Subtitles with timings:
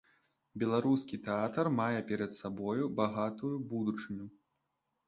[0.63, 4.25] Беларускі тэатр мае перад сабою багатую будучыню.